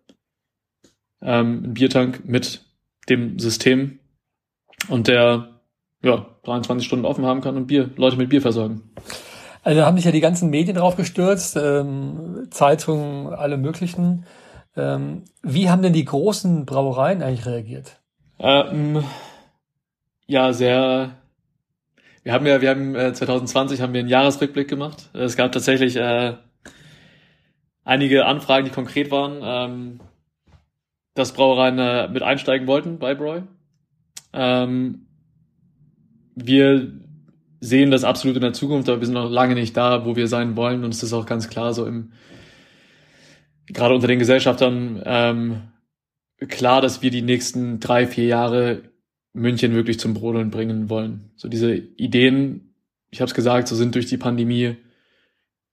[1.21, 2.65] Ähm, ein Biertank mit
[3.09, 3.99] dem System
[4.89, 5.49] und der
[6.03, 8.83] ja 23 Stunden offen haben kann und Bier, Leute mit Bier versorgen.
[9.63, 14.25] Also haben sich ja die ganzen Medien drauf gestürzt, ähm, Zeitungen, alle möglichen.
[14.77, 17.99] Ähm, wie haben denn die großen Brauereien eigentlich reagiert?
[18.37, 19.03] Ähm,
[20.27, 21.15] ja, sehr.
[22.23, 25.09] Wir haben ja, wir haben äh, 2020 haben wir einen Jahresrückblick gemacht.
[25.13, 26.33] Es gab tatsächlich äh,
[27.83, 29.99] einige Anfragen, die konkret waren, ähm,
[31.13, 33.43] dass Brauereien äh, mit einsteigen wollten bei Broy.
[34.35, 35.07] Ähm,
[36.35, 36.91] wir
[37.61, 40.27] sehen das absolut in der Zukunft, aber wir sind noch lange nicht da, wo wir
[40.27, 40.83] sein wollen.
[40.83, 42.11] Und es ist auch ganz klar so im,
[43.67, 45.61] gerade unter den Gesellschaftern, ähm,
[46.47, 48.83] klar, dass wir die nächsten drei, vier Jahre
[49.33, 51.31] München wirklich zum Brodeln bringen wollen.
[51.35, 52.75] So diese Ideen,
[53.09, 54.75] ich habe es gesagt, so sind durch die Pandemie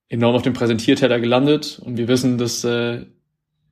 [0.09, 3.07] enorm auf dem Präsentierteller gelandet und wir wissen, dass äh,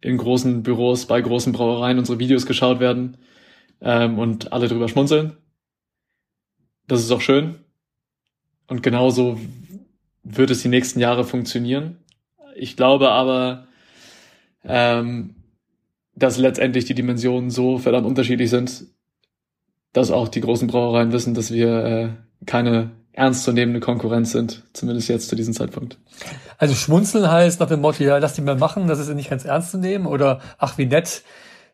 [0.00, 3.18] in großen Büros, bei großen Brauereien unsere Videos geschaut werden
[3.80, 5.36] ähm, und alle drüber schmunzeln.
[6.86, 7.56] Das ist auch schön.
[8.66, 9.38] Und genauso
[10.22, 11.98] wird es die nächsten Jahre funktionieren.
[12.54, 13.66] Ich glaube aber,
[14.64, 15.34] ähm,
[16.14, 18.84] dass letztendlich die Dimensionen so verdammt unterschiedlich sind,
[19.92, 22.08] dass auch die großen Brauereien wissen, dass wir äh,
[22.46, 25.98] keine ernstzunehmende Konkurrenz sind, zumindest jetzt zu diesem Zeitpunkt.
[26.58, 29.44] Also schmunzeln heißt nach dem Motto, ja, lass die mal machen, das ist nicht ganz
[29.44, 31.22] ernst zu nehmen oder ach, wie nett,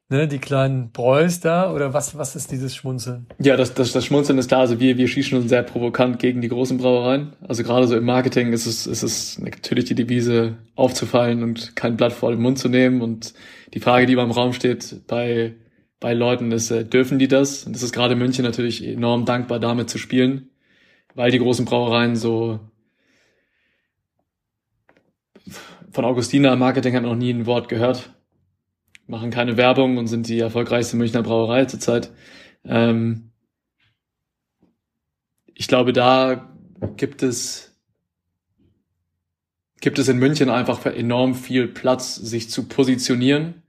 [0.09, 3.27] ne, die kleinen Bräus da oder was, was ist dieses Schmunzeln?
[3.39, 6.41] Ja, das, das, das Schmunzeln ist da, also wir, wir schießen uns sehr provokant gegen
[6.41, 7.33] die großen Brauereien.
[7.47, 11.97] Also gerade so im Marketing ist es, ist es natürlich die Devise aufzufallen und kein
[11.97, 13.35] Blatt vor den Mund zu nehmen und
[13.75, 15.55] die Frage, die immer im Raum steht bei
[16.01, 17.65] bei Leuten ist, äh, dürfen die das?
[17.65, 20.51] Und das ist gerade München natürlich enorm dankbar, damit zu spielen,
[21.15, 22.61] weil die großen Brauereien so
[25.91, 28.15] von Augustina im Marketing hat noch nie ein Wort gehört,
[29.07, 32.11] machen keine Werbung und sind die erfolgreichste Münchner Brauerei zurzeit.
[32.65, 33.31] Ähm
[35.55, 36.53] ich glaube, da
[36.97, 37.75] gibt es
[39.81, 43.63] gibt es in München einfach enorm viel Platz, sich zu positionieren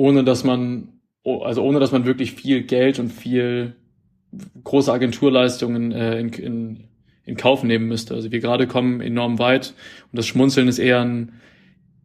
[0.00, 0.88] ohne dass man,
[1.24, 3.76] also ohne dass man wirklich viel Geld und viel
[4.64, 6.84] große Agenturleistungen äh, in, in,
[7.26, 8.14] in Kauf nehmen müsste.
[8.14, 9.74] Also wir gerade kommen enorm weit
[10.10, 11.32] und das Schmunzeln ist eher ein,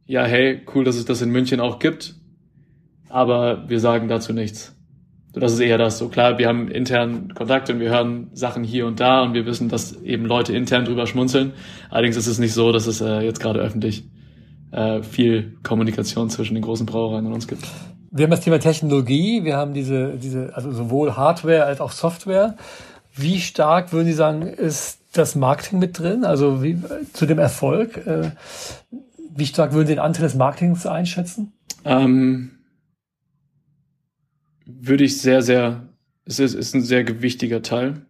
[0.06, 2.16] ja, hey, cool, dass es das in München auch gibt,
[3.10, 4.76] aber wir sagen dazu nichts.
[5.34, 5.98] So, das ist eher das.
[5.98, 9.46] So klar, wir haben intern Kontakt und wir hören Sachen hier und da und wir
[9.46, 11.54] wissen, dass eben Leute intern drüber schmunzeln.
[11.90, 14.06] Allerdings ist es nicht so, dass es äh, jetzt gerade öffentlich
[14.72, 17.64] äh, viel Kommunikation zwischen den großen Brauereien und uns gibt.
[18.12, 22.56] Wir haben das Thema Technologie, wir haben diese, diese, also sowohl Hardware als auch Software.
[23.14, 26.24] Wie stark würden Sie sagen, ist das Marketing mit drin?
[26.24, 26.78] Also wie,
[27.12, 27.98] zu dem Erfolg?
[28.08, 28.32] Äh,
[29.36, 31.54] wie stark würden Sie den Anteil des Marketings einschätzen?
[31.84, 32.52] Ähm,
[34.66, 35.90] würde ich sehr, sehr,
[36.26, 38.06] es ist, ist ein sehr gewichtiger Teil.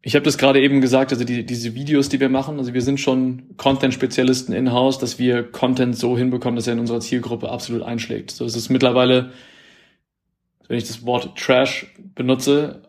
[0.00, 2.82] Ich habe das gerade eben gesagt, also die, diese Videos, die wir machen, also wir
[2.82, 7.82] sind schon Content-Spezialisten in-house, dass wir Content so hinbekommen, dass er in unserer Zielgruppe absolut
[7.82, 8.30] einschlägt.
[8.30, 9.32] So es ist mittlerweile,
[10.68, 12.87] wenn ich das Wort Trash benutze,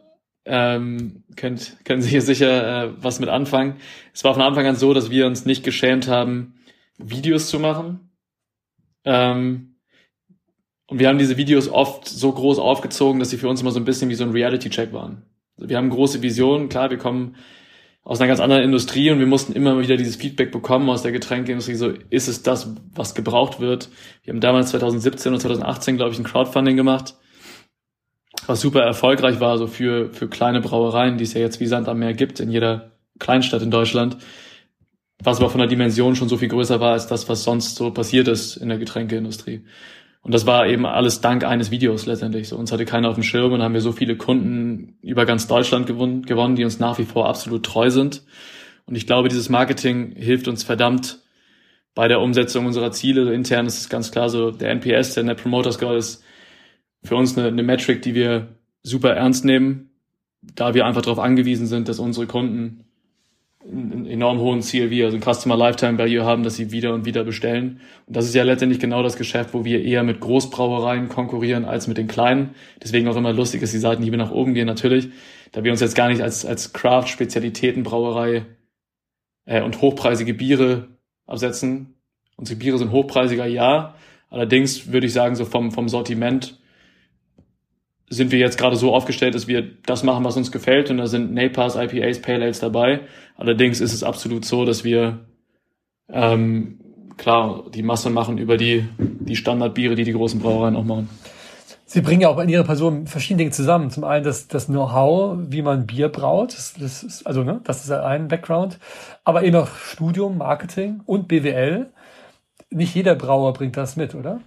[0.50, 3.76] ähm, könnt, können Sie hier sicher äh, was mit anfangen.
[4.14, 6.56] Es war von Anfang an so, dass wir uns nicht geschämt haben,
[6.98, 8.12] Videos zu machen.
[9.06, 9.76] Ähm,
[10.88, 13.80] und wir haben diese Videos oft so groß aufgezogen, dass sie für uns immer so
[13.80, 15.24] ein bisschen wie so ein Reality-Check waren.
[15.58, 17.36] Wir haben große Visionen, klar, wir kommen
[18.02, 21.12] aus einer ganz anderen Industrie und wir mussten immer wieder dieses Feedback bekommen aus der
[21.12, 23.90] Getränkeindustrie, so ist es das, was gebraucht wird.
[24.24, 27.16] Wir haben damals 2017 und 2018, glaube ich, ein Crowdfunding gemacht,
[28.50, 31.88] was super erfolgreich war, so für, für kleine Brauereien, die es ja jetzt wie Sand
[31.88, 34.18] am Meer gibt in jeder Kleinstadt in Deutschland,
[35.24, 37.92] was aber von der Dimension schon so viel größer war als das, was sonst so
[37.92, 39.66] passiert ist in der Getränkeindustrie.
[40.22, 42.50] Und das war eben alles dank eines Videos letztendlich.
[42.50, 45.48] So, uns hatte keiner auf dem Schirm und haben wir so viele Kunden über ganz
[45.48, 48.24] Deutschland gewonnen, gewonnen, die uns nach wie vor absolut treu sind.
[48.86, 51.20] Und ich glaube, dieses Marketing hilft uns verdammt
[51.94, 53.32] bei der Umsetzung unserer Ziele.
[53.34, 56.24] Intern ist es ganz klar so, der NPS, der Net Promoter Score ist
[57.04, 58.50] für uns eine, eine Metric, die wir
[58.84, 59.90] super ernst nehmen,
[60.42, 62.86] da wir einfach darauf angewiesen sind, dass unsere Kunden
[63.66, 67.24] einen enorm hohen CLV, also ein Customer Lifetime Value haben, dass sie wieder und wieder
[67.24, 67.82] bestellen.
[68.08, 71.88] Und das ist ja letztendlich genau das Geschäft, wo wir eher mit Großbrauereien konkurrieren als
[71.88, 72.56] mit den kleinen.
[72.82, 75.10] Deswegen auch immer lustig, dass die Seitenhiebe nach oben gehen, natürlich.
[75.52, 78.46] Da wir uns jetzt gar nicht als, als Craft-Spezialitätenbrauerei
[79.46, 80.88] äh, und hochpreisige Biere
[81.28, 81.96] absetzen.
[82.38, 83.96] Unsere Biere sind hochpreisiger, ja.
[84.30, 86.60] Allerdings würde ich sagen, so vom, vom Sortiment
[88.10, 90.90] sind wir jetzt gerade so aufgestellt, dass wir das machen, was uns gefällt.
[90.90, 93.02] Und da sind NAPAs, IPAs, Pale Ales dabei.
[93.38, 95.20] Allerdings ist es absolut so, dass wir
[96.12, 96.80] ähm,
[97.18, 101.10] klar die Masse machen über die, die Standardbiere, die die großen Brauereien auch machen.
[101.86, 103.90] Sie bringen ja auch in Ihrer Person verschiedene Dinge zusammen.
[103.90, 106.54] Zum einen das, das Know-how, wie man Bier braut.
[106.54, 108.78] Das, das ist, also, ne, das ist ein Background.
[109.24, 111.88] Aber eben auch Studium, Marketing und BWL.
[112.70, 114.40] Nicht jeder Brauer bringt das mit, oder?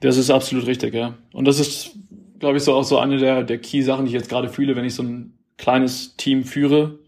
[0.00, 1.12] Das ist absolut richtig, ja.
[1.34, 1.90] Und das ist,
[2.38, 4.84] glaube ich, so auch so eine der, der Key-Sachen, die ich jetzt gerade fühle, wenn
[4.84, 6.98] ich so ein kleines Team führe.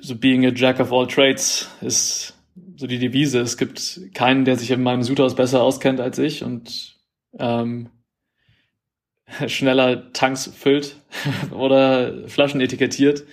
[0.00, 2.34] So being a jack of all trades ist
[2.76, 3.40] so die Devise.
[3.40, 6.96] Es gibt keinen, der sich in meinem Sudhaus besser auskennt als ich und
[7.38, 7.88] ähm,
[9.46, 10.96] schneller Tanks füllt
[11.50, 13.24] oder Flaschen etikettiert.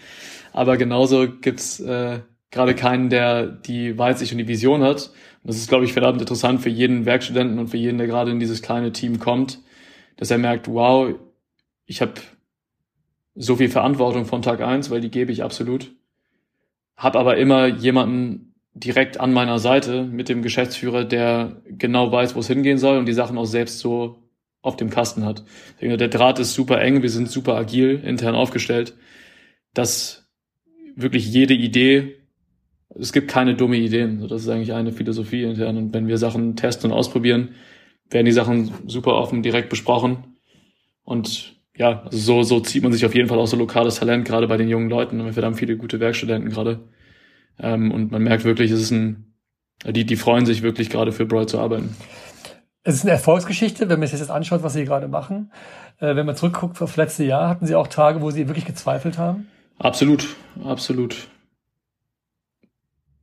[0.54, 5.08] Aber genauso gibt's äh, gerade keinen, der die Weitsicht und die Vision hat.
[5.44, 8.32] Und das ist, glaube ich, verdammt interessant für jeden Werkstudenten und für jeden, der gerade
[8.32, 9.60] in dieses kleine Team kommt,
[10.18, 11.14] dass er merkt, wow,
[11.86, 12.14] ich habe
[13.36, 15.96] so viel Verantwortung von Tag eins, weil die gebe ich absolut.
[16.98, 22.40] Hab aber immer jemanden direkt an meiner Seite mit dem Geschäftsführer, der genau weiß, wo
[22.40, 24.30] es hingehen soll und die Sachen auch selbst so
[24.62, 25.46] auf dem Kasten hat.
[25.82, 28.96] Der Draht ist super eng, wir sind super agil intern aufgestellt,
[29.74, 30.30] dass
[30.96, 32.19] wirklich jede Idee,
[32.96, 34.28] es gibt keine dumme Ideen.
[34.28, 35.78] Das ist eigentlich eine Philosophie intern.
[35.78, 37.50] Und wenn wir Sachen testen und ausprobieren,
[38.10, 40.38] werden die Sachen super offen direkt besprochen.
[41.04, 44.26] Und ja, also so, so zieht man sich auf jeden Fall auch so lokales Talent,
[44.26, 45.36] gerade bei den jungen Leuten.
[45.36, 46.80] Wir haben viele gute Werkstudenten gerade.
[47.60, 49.34] Ähm, und man merkt wirklich, es ist ein,
[49.86, 51.96] die, die freuen sich wirklich gerade für Broad zu arbeiten.
[52.84, 55.52] Es ist eine Erfolgsgeschichte, wenn man sich das anschaut, was Sie gerade machen.
[56.00, 59.18] Äh, wenn man zurückguckt auf letzte Jahr, hatten Sie auch Tage, wo Sie wirklich gezweifelt
[59.18, 59.48] haben?
[59.78, 61.28] Absolut, absolut.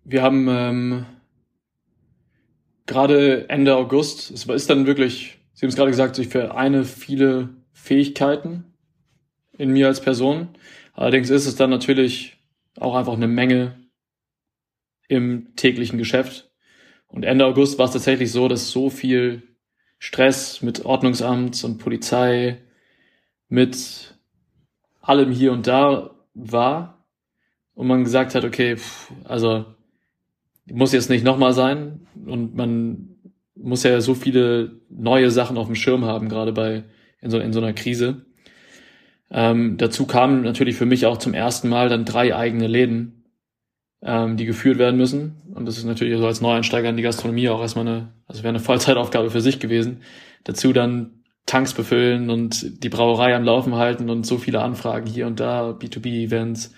[0.08, 1.06] Wir haben ähm,
[2.86, 7.48] gerade Ende August, es ist dann wirklich, Sie haben es gerade gesagt, ich vereine viele
[7.72, 8.72] Fähigkeiten
[9.58, 10.50] in mir als Person.
[10.92, 12.36] Allerdings ist es dann natürlich
[12.78, 13.80] auch einfach eine Menge
[15.08, 16.52] im täglichen Geschäft.
[17.08, 19.42] Und Ende August war es tatsächlich so, dass so viel
[19.98, 22.62] Stress mit Ordnungsamt und Polizei,
[23.48, 24.14] mit
[25.00, 27.04] allem hier und da war
[27.74, 29.75] und man gesagt hat, okay, pff, also
[30.72, 33.16] muss jetzt nicht nochmal sein und man
[33.54, 36.84] muss ja so viele neue Sachen auf dem Schirm haben, gerade bei
[37.20, 38.26] in so, in so einer Krise.
[39.30, 43.24] Ähm, dazu kamen natürlich für mich auch zum ersten Mal dann drei eigene Läden,
[44.02, 45.42] ähm, die geführt werden müssen.
[45.54, 48.50] Und das ist natürlich so als Neueinsteiger in die Gastronomie auch erstmal eine, also wäre
[48.50, 50.02] eine Vollzeitaufgabe für sich gewesen.
[50.44, 55.26] Dazu dann Tanks befüllen und die Brauerei am Laufen halten und so viele Anfragen hier
[55.26, 56.74] und da, B2B-Events,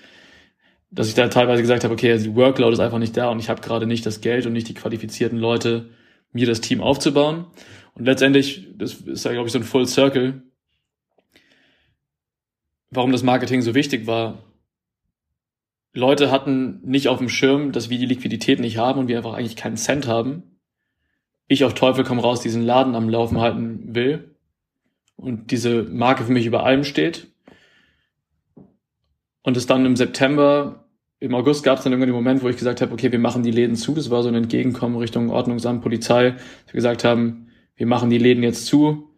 [0.91, 3.49] dass ich da teilweise gesagt habe, okay, die Workload ist einfach nicht da und ich
[3.49, 5.91] habe gerade nicht das Geld und nicht die qualifizierten Leute,
[6.33, 7.47] mir das Team aufzubauen.
[7.95, 10.43] Und letztendlich, das ist ja, glaube ich, so ein Full Circle,
[12.91, 14.45] warum das Marketing so wichtig war,
[15.95, 19.35] Leute hatten nicht auf dem Schirm, dass wir die Liquidität nicht haben und wir einfach
[19.35, 20.59] eigentlich keinen Cent haben.
[21.49, 24.37] Ich auf Teufel komm raus diesen Laden am Laufen halten will
[25.17, 27.29] und diese Marke für mich über allem steht.
[29.49, 30.85] Und es dann im September,
[31.21, 33.43] im August gab es dann irgendwann den Moment, wo ich gesagt habe, okay, wir machen
[33.43, 33.95] die Läden zu.
[33.95, 36.35] Das war so ein Entgegenkommen Richtung Ordnungsamt, Polizei.
[36.67, 39.09] Wir gesagt haben, wir machen die Läden jetzt zu.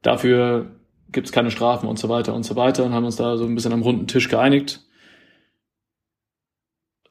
[0.00, 0.76] Dafür
[1.10, 3.44] gibt es keine Strafen und so weiter und so weiter und haben uns da so
[3.44, 4.86] ein bisschen am runden Tisch geeinigt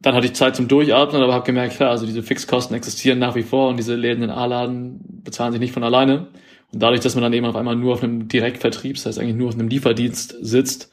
[0.01, 3.35] dann hatte ich Zeit zum Durchatmen, aber habe gemerkt, klar, also diese Fixkosten existieren nach
[3.35, 6.27] wie vor und diese Läden in A-Laden bezahlen sich nicht von alleine.
[6.73, 9.35] Und dadurch, dass man dann eben auf einmal nur auf einem Direktvertrieb, das heißt eigentlich
[9.35, 10.91] nur auf einem Lieferdienst sitzt,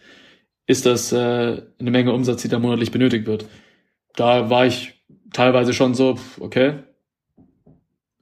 [0.69, 3.47] ist das äh, eine Menge Umsatz, die da monatlich benötigt wird.
[4.15, 5.03] Da war ich
[5.33, 6.75] teilweise schon so, okay,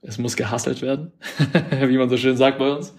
[0.01, 1.11] es muss gehasselt werden,
[1.81, 2.95] wie man so schön sagt bei uns.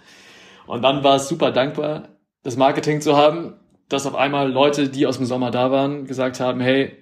[0.67, 2.11] Und dann war es super dankbar,
[2.43, 3.55] das Marketing zu haben,
[3.89, 6.93] dass auf einmal Leute, die aus dem Sommer da waren, gesagt haben, hey,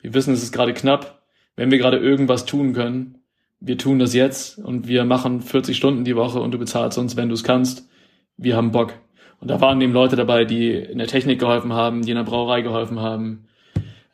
[0.00, 1.22] wir wissen, es ist gerade knapp.
[1.54, 3.18] Wenn wir gerade irgendwas tun können,
[3.60, 7.16] wir tun das jetzt und wir machen 40 Stunden die Woche und du bezahlst uns,
[7.16, 7.88] wenn du es kannst.
[8.36, 8.94] Wir haben Bock.
[9.42, 12.22] Und da waren eben Leute dabei, die in der Technik geholfen haben, die in der
[12.22, 13.48] Brauerei geholfen haben,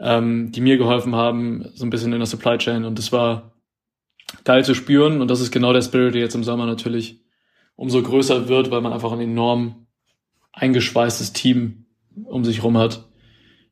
[0.00, 2.86] ähm, die mir geholfen haben, so ein bisschen in der Supply Chain.
[2.86, 3.52] Und das war
[4.44, 5.20] geil zu spüren.
[5.20, 7.20] Und das ist genau der Spirit, der jetzt im Sommer natürlich
[7.76, 9.86] umso größer wird, weil man einfach ein enorm
[10.52, 11.84] eingeschweißtes Team
[12.24, 13.04] um sich rum hat,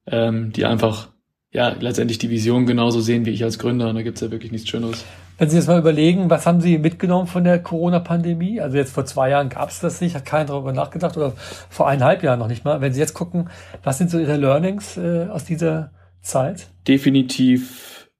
[0.07, 1.09] ähm, die einfach
[1.53, 3.88] ja, letztendlich die Vision genauso sehen wie ich als Gründer.
[3.88, 5.07] Und da gibt's ja wirklich nichts Schöneres.
[5.38, 8.61] Wenn Sie jetzt mal überlegen, was haben Sie mitgenommen von der Corona-Pandemie?
[8.61, 11.33] Also jetzt vor zwei Jahren gab's das nicht, hat keiner darüber nachgedacht oder
[11.68, 12.81] vor eineinhalb Jahren noch nicht mal.
[12.81, 13.51] Wenn Sie jetzt gucken,
[13.83, 16.68] was sind so Ihre Learnings äh, aus dieser Zeit?
[16.88, 18.11] Definitiv,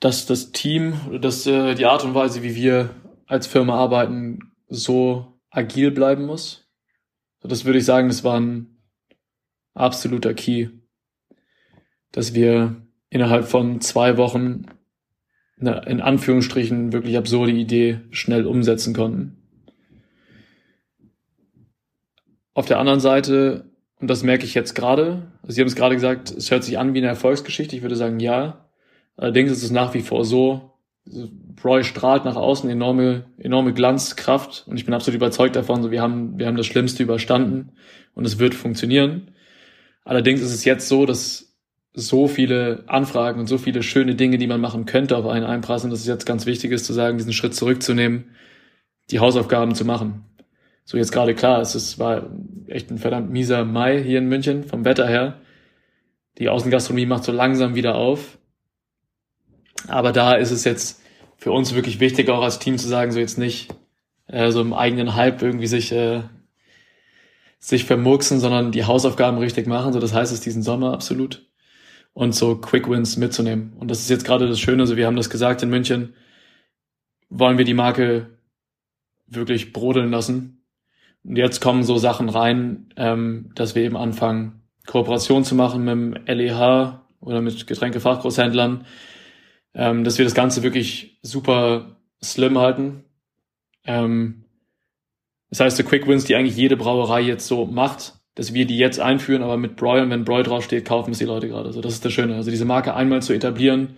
[0.00, 2.90] dass das Team, dass äh, die Art und Weise, wie wir
[3.26, 6.68] als Firma arbeiten, so agil bleiben muss.
[7.40, 8.78] Das würde ich sagen, das war ein
[9.74, 10.68] absoluter Key
[12.14, 12.83] dass wir
[13.14, 14.66] innerhalb von zwei Wochen
[15.60, 19.36] eine in Anführungsstrichen wirklich absurde Idee schnell umsetzen konnten.
[22.54, 25.94] Auf der anderen Seite, und das merke ich jetzt gerade, also Sie haben es gerade
[25.94, 27.76] gesagt, es hört sich an wie eine Erfolgsgeschichte.
[27.76, 28.68] Ich würde sagen, ja.
[29.16, 30.72] Allerdings ist es nach wie vor so,
[31.62, 36.02] Roy strahlt nach außen enorme, enorme Glanzkraft und ich bin absolut überzeugt davon, so wir
[36.02, 37.76] haben, wir haben das Schlimmste überstanden
[38.14, 39.30] und es wird funktionieren.
[40.02, 41.53] Allerdings ist es jetzt so, dass
[41.94, 45.90] so viele Anfragen und so viele schöne Dinge, die man machen könnte, auf einen einprassen,
[45.90, 48.34] dass es jetzt ganz wichtig ist, zu sagen, diesen Schritt zurückzunehmen,
[49.12, 50.24] die Hausaufgaben zu machen.
[50.84, 52.30] So jetzt gerade klar, es ist, war
[52.66, 55.40] echt ein verdammt mieser Mai hier in München, vom Wetter her.
[56.38, 58.38] Die Außengastronomie macht so langsam wieder auf.
[59.86, 61.00] Aber da ist es jetzt
[61.36, 63.72] für uns wirklich wichtig, auch als Team zu sagen, so jetzt nicht
[64.26, 66.22] äh, so im eigenen Hype irgendwie sich, äh,
[67.60, 69.92] sich vermurksen, sondern die Hausaufgaben richtig machen.
[69.92, 71.46] So, das heißt es diesen Sommer absolut.
[72.14, 73.74] Und so Quick Wins mitzunehmen.
[73.78, 76.14] Und das ist jetzt gerade das Schöne, so wir haben das gesagt in München,
[77.28, 78.38] wollen wir die Marke
[79.26, 80.64] wirklich brodeln lassen.
[81.24, 85.92] Und jetzt kommen so Sachen rein, ähm, dass wir eben anfangen, Kooperation zu machen mit
[85.92, 88.86] dem LEH oder mit Getränkefachgroßhändlern,
[89.74, 93.04] ähm, dass wir das Ganze wirklich super slim halten.
[93.84, 94.44] Ähm,
[95.50, 98.78] das heißt, so Quick Wins, die eigentlich jede Brauerei jetzt so macht, dass wir die
[98.78, 101.66] jetzt einführen, aber mit Broy und wenn Broy draufsteht, kaufen es die Leute gerade.
[101.66, 102.34] Also das ist das Schöne.
[102.34, 103.96] Also diese Marke einmal zu etablieren,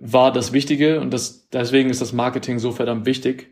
[0.00, 3.48] war das Wichtige und das, deswegen ist das Marketing so verdammt wichtig.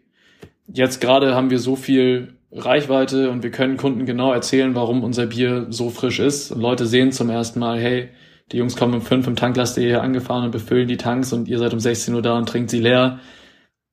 [0.72, 5.26] Jetzt gerade haben wir so viel Reichweite und wir können Kunden genau erzählen, warum unser
[5.26, 6.52] Bier so frisch ist.
[6.52, 8.08] Und Leute sehen zum ersten Mal, hey,
[8.52, 11.58] die Jungs kommen um fünf im Tanklast hier angefahren und befüllen die Tanks und ihr
[11.58, 13.18] seid um 16 Uhr da und trinkt sie leer.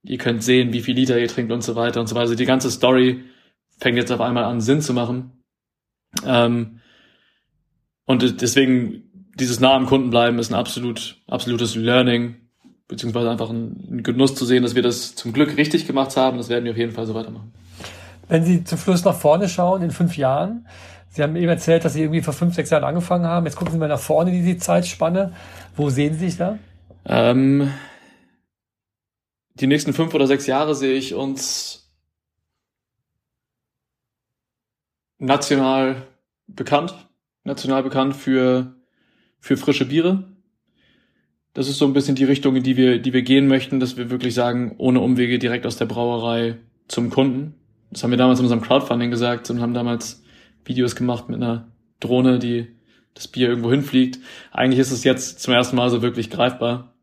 [0.03, 2.23] Ihr könnt sehen, wie viel Liter ihr trinkt und so weiter und so weiter.
[2.23, 3.23] Also die ganze Story
[3.83, 5.43] fängt jetzt auf einmal an, Sinn zu machen.
[6.25, 6.79] Ähm,
[8.05, 9.03] und deswegen
[9.35, 12.35] dieses nah am Kunden bleiben ist ein absolut, absolutes Learning,
[12.87, 16.37] beziehungsweise einfach ein, Genuss zu sehen, dass wir das zum Glück richtig gemacht haben.
[16.37, 17.51] Das werden wir auf jeden Fall so weitermachen.
[18.29, 20.65] Wenn Sie zum Schluss nach vorne schauen, in fünf Jahren,
[21.09, 23.45] Sie haben eben erzählt, dass Sie irgendwie vor fünf, sechs Jahren angefangen haben.
[23.45, 25.33] Jetzt gucken Sie mal nach vorne, diese Zeitspanne.
[25.75, 26.57] Wo sehen Sie sich da?
[27.05, 27.69] Ähm,
[29.55, 31.82] die nächsten fünf oder sechs Jahre sehe ich uns
[35.23, 35.95] national
[36.47, 36.93] bekannt,
[37.43, 38.75] national bekannt für,
[39.39, 40.25] für frische Biere.
[41.53, 43.95] Das ist so ein bisschen die Richtung, in die wir, die wir gehen möchten, dass
[43.95, 46.57] wir wirklich sagen, ohne Umwege direkt aus der Brauerei
[46.87, 47.55] zum Kunden.
[47.91, 50.23] Das haben wir damals in unserem Crowdfunding gesagt und haben damals
[50.65, 52.67] Videos gemacht mit einer Drohne, die
[53.13, 54.19] das Bier irgendwo hinfliegt.
[54.51, 56.95] Eigentlich ist es jetzt zum ersten Mal so wirklich greifbar.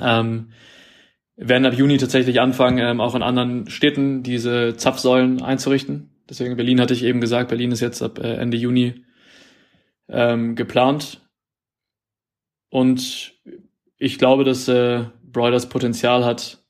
[0.00, 0.48] Ähm,
[1.36, 6.10] werden ab Juni tatsächlich anfangen, ähm, auch in anderen Städten diese Zapfsäulen einzurichten.
[6.28, 9.04] Deswegen Berlin hatte ich eben gesagt, Berlin ist jetzt ab äh, Ende Juni
[10.08, 11.28] ähm, geplant.
[12.70, 13.34] Und
[13.96, 16.62] ich glaube, dass äh, Broilers Potenzial hat,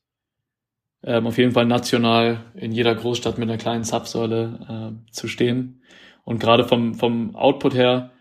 [1.03, 5.81] ähm, auf jeden Fall national in jeder Großstadt mit einer kleinen Zapfsäule äh, zu stehen.
[6.23, 8.11] Und gerade vom, vom Output her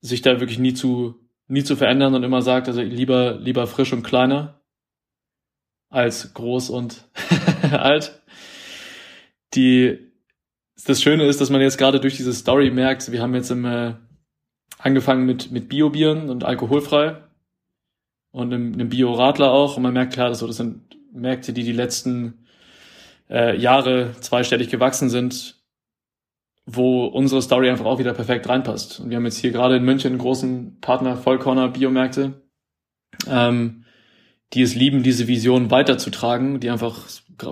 [0.00, 1.14] sich da wirklich nie zu,
[1.46, 4.60] nie zu verändern und immer sagt, also lieber, lieber frisch und kleiner
[5.90, 7.08] als groß und
[7.72, 8.22] alt.
[9.54, 10.09] Die,
[10.84, 13.64] das Schöne ist, dass man jetzt gerade durch diese Story merkt, wir haben jetzt im,
[13.64, 13.94] äh,
[14.78, 17.16] angefangen mit, mit Bio-Bieren und alkoholfrei
[18.32, 21.64] und einem, einem Bio-Radler auch und man merkt klar, dass so, das sind Märkte, die
[21.64, 22.46] die letzten
[23.28, 25.60] äh, Jahre zweistellig gewachsen sind,
[26.66, 29.00] wo unsere Story einfach auch wieder perfekt reinpasst.
[29.00, 32.42] Und wir haben jetzt hier gerade in München einen großen Partner, Vollkorner Biomärkte,
[33.28, 33.79] ähm,
[34.52, 36.98] die es lieben, diese Vision weiterzutragen, die einfach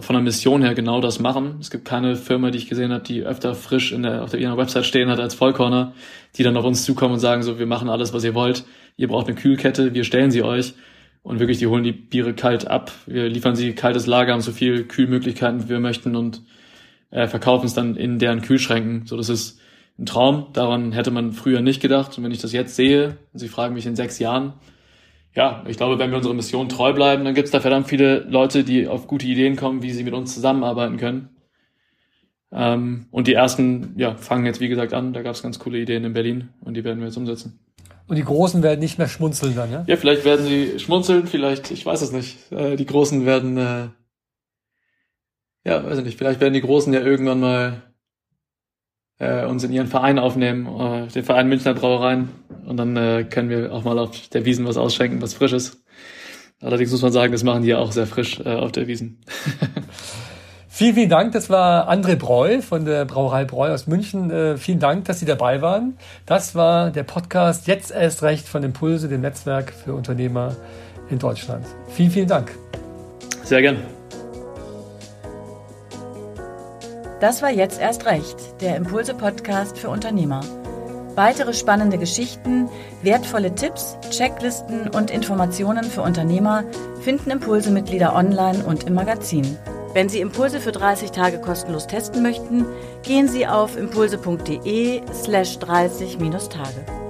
[0.01, 1.57] von der Mission her genau das machen.
[1.61, 4.41] Es gibt keine Firma, die ich gesehen habe, die öfter frisch in der, auf der,
[4.41, 5.95] ihrer Website stehen hat als Vollkorner,
[6.37, 8.65] die dann auf uns zukommen und sagen so, wir machen alles, was ihr wollt.
[8.97, 10.75] Ihr braucht eine Kühlkette, wir stellen sie euch.
[11.23, 12.93] Und wirklich, die holen die Biere kalt ab.
[13.07, 16.43] Wir liefern sie kaltes Lager, haben so viel Kühlmöglichkeiten, wie wir möchten und
[17.11, 19.07] äh, verkaufen es dann in deren Kühlschränken.
[19.07, 19.61] So, das ist
[19.99, 20.47] ein Traum.
[20.53, 22.17] Daran hätte man früher nicht gedacht.
[22.17, 24.55] Und wenn ich das jetzt sehe, und Sie fragen mich in sechs Jahren,
[25.39, 28.25] ja, ich glaube, wenn wir unserer Mission treu bleiben, dann gibt es da verdammt viele
[28.29, 31.29] Leute, die auf gute Ideen kommen, wie sie mit uns zusammenarbeiten können.
[32.51, 35.13] Ähm, und die ersten, ja, fangen jetzt wie gesagt an.
[35.13, 37.61] Da gab es ganz coole Ideen in Berlin und die werden wir jetzt umsetzen.
[38.09, 39.85] Und die Großen werden nicht mehr schmunzeln dann, ja?
[39.87, 42.51] Ja, vielleicht werden sie schmunzeln, vielleicht, ich weiß es nicht.
[42.51, 43.89] Äh, die Großen werden, äh,
[45.65, 47.83] ja, weiß ich nicht, vielleicht werden die Großen ja irgendwann mal
[49.19, 52.29] äh, uns in ihren Verein aufnehmen, äh, den Verein Münchner Brauereien.
[52.67, 55.83] Und dann äh, können wir auch mal auf der Wiesen was ausschenken, was Frisches.
[56.61, 59.19] Allerdings muss man sagen, das machen die ja auch sehr frisch äh, auf der Wiesen.
[60.79, 61.33] Vielen, vielen Dank.
[61.33, 64.31] Das war André Breu von der Brauerei Breu aus München.
[64.31, 65.97] Äh, vielen Dank, dass Sie dabei waren.
[66.25, 70.55] Das war der Podcast Jetzt erst recht von Impulse, dem Netzwerk für Unternehmer
[71.11, 71.67] in Deutschland.
[71.89, 72.53] Vielen, vielen Dank.
[73.43, 73.98] Sehr gern.
[77.21, 80.41] Das war jetzt erst recht, der Impulse-Podcast für Unternehmer.
[81.17, 82.69] Weitere spannende Geschichten,
[83.03, 86.63] wertvolle Tipps, Checklisten und Informationen für Unternehmer
[87.01, 89.59] finden Impulse-Mitglieder online und im Magazin.
[89.95, 92.67] Wenn Sie Impulse für 30 Tage kostenlos testen möchten,
[93.03, 97.08] gehen Sie auf impulse.de slash 30-Tage.